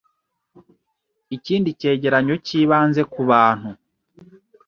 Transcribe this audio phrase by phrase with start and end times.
[1.35, 3.69] Ikindi cyegeranyo, cyibanze ku bantu